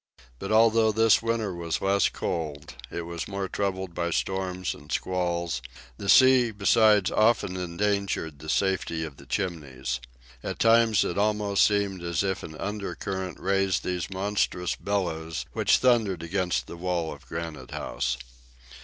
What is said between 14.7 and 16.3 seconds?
billows which thundered